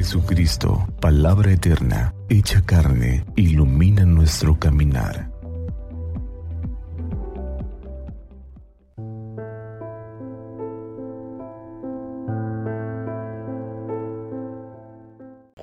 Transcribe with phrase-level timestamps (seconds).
[0.00, 5.30] Jesucristo, palabra eterna, hecha carne, ilumina nuestro caminar.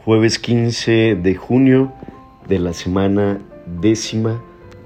[0.06, 1.92] Jueves 15 de junio
[2.48, 3.40] de la semana
[3.82, 4.40] décima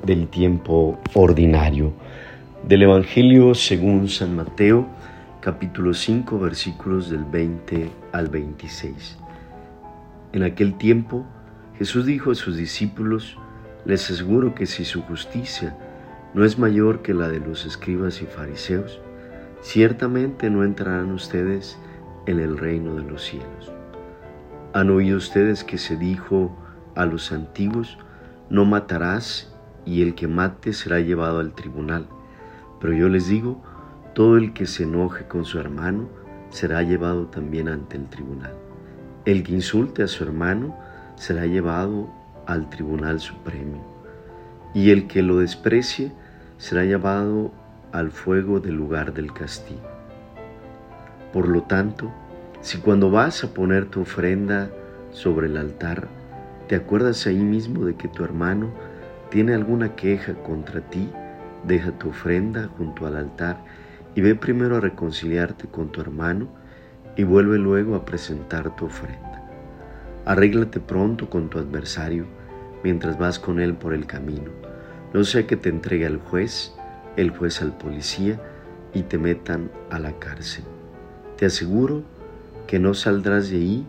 [0.05, 1.91] del tiempo ordinario.
[2.65, 4.87] Del Evangelio según San Mateo,
[5.41, 9.17] capítulo 5, versículos del 20 al 26.
[10.33, 11.25] En aquel tiempo,
[11.77, 13.37] Jesús dijo a sus discípulos,
[13.85, 15.75] les aseguro que si su justicia
[16.33, 19.01] no es mayor que la de los escribas y fariseos,
[19.61, 21.77] ciertamente no entrarán ustedes
[22.27, 23.73] en el reino de los cielos.
[24.73, 26.55] Han oído ustedes que se dijo
[26.95, 27.97] a los antiguos,
[28.49, 29.53] no matarás
[29.85, 32.07] y el que mate será llevado al tribunal.
[32.79, 33.61] Pero yo les digo,
[34.15, 36.07] todo el que se enoje con su hermano
[36.51, 38.70] será llevado también ante el tribunal.
[39.23, 40.75] El que insulte a su hermano
[41.15, 42.09] será llevado
[42.47, 43.85] al tribunal supremo.
[44.73, 46.11] Y el que lo desprecie
[46.57, 47.51] será llevado
[47.91, 49.81] al fuego del lugar del castigo.
[51.33, 52.11] Por lo tanto,
[52.61, 54.69] si cuando vas a poner tu ofrenda
[55.11, 56.07] sobre el altar,
[56.67, 58.71] te acuerdas ahí mismo de que tu hermano
[59.29, 61.09] tiene alguna queja contra ti,
[61.67, 63.57] deja tu ofrenda junto al altar
[64.15, 66.47] y ve primero a reconciliarte con tu hermano
[67.15, 69.43] y vuelve luego a presentar tu ofrenda.
[70.25, 72.25] Arréglate pronto con tu adversario
[72.83, 74.51] mientras vas con él por el camino.
[75.13, 76.73] No sea que te entregue al juez,
[77.17, 78.39] el juez al policía
[78.93, 80.63] y te metan a la cárcel.
[81.37, 82.03] Te aseguro
[82.67, 83.87] que no saldrás de ahí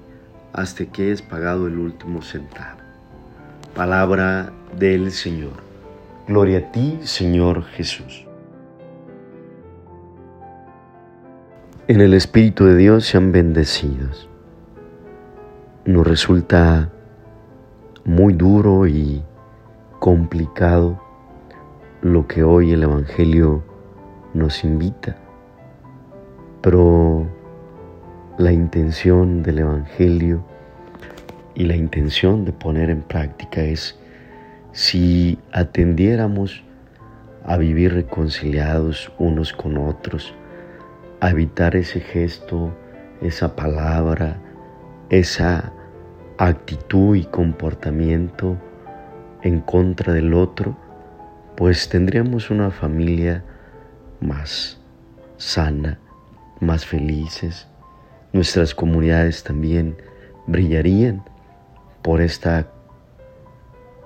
[0.53, 2.81] hasta que hayas pagado el último centavo.
[3.75, 5.63] Palabra del Señor.
[6.27, 8.27] Gloria a ti, Señor Jesús.
[11.93, 14.27] En el Espíritu de Dios sean bendecidos.
[15.85, 16.91] Nos resulta
[18.07, 19.23] muy duro y
[19.99, 20.99] complicado
[22.01, 23.63] lo que hoy el Evangelio
[24.33, 25.19] nos invita,
[26.63, 27.27] pero
[28.39, 30.43] la intención del Evangelio
[31.55, 33.99] y la intención de poner en práctica es
[34.73, 36.65] si atendiéramos
[37.45, 40.35] a vivir reconciliados unos con otros,
[41.31, 42.75] evitar ese gesto,
[43.21, 44.41] esa palabra,
[45.11, 45.73] esa
[46.39, 48.57] actitud y comportamiento
[49.43, 50.77] en contra del otro,
[51.57, 53.45] pues tendríamos una familia
[54.21, 54.81] más
[55.37, 55.99] sana,
[56.61, 57.69] más felices.
[58.33, 59.97] Nuestras comunidades también
[60.47, 61.25] brillarían
[62.03, 62.69] por esta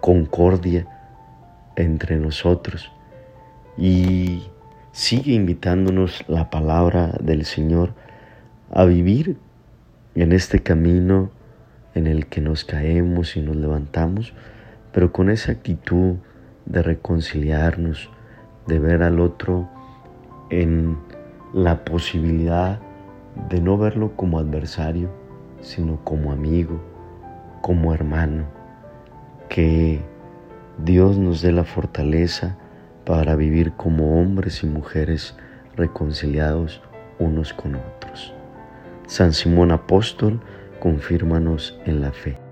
[0.01, 0.87] concordia
[1.77, 2.91] entre nosotros.
[3.79, 4.43] Y
[4.97, 7.93] sigue invitándonos la palabra del Señor
[8.71, 9.37] a vivir
[10.15, 11.31] en este camino
[11.95, 14.33] en el que nos caemos y nos levantamos,
[14.93, 16.15] pero con esa actitud
[16.65, 18.09] de reconciliarnos,
[18.67, 19.69] de ver al otro
[20.49, 20.97] en
[21.53, 22.81] la posibilidad
[23.51, 25.11] de no verlo como adversario,
[25.61, 26.81] sino como amigo,
[27.61, 28.47] como hermano.
[29.51, 30.01] Que
[30.83, 32.57] Dios nos dé la fortaleza
[33.07, 35.35] para vivir como hombres y mujeres
[35.77, 36.83] reconciliados
[37.19, 38.35] unos con otros.
[39.07, 40.41] San Simón Apóstol,
[40.81, 42.46] confírmanos en la fe.